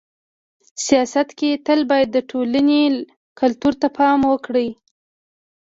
[0.85, 2.81] سیاست کي تل باید د ټولني
[3.39, 4.69] کلتور ته پام وکړي.